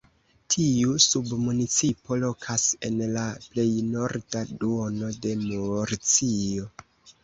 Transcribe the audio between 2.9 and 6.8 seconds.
en la plej norda duono de Murcio.